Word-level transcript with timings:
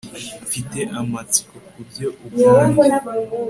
Mfite 0.45 0.79
amatsiko 0.99 1.55
kubyo 1.73 2.07
ubwanjye 2.25 2.81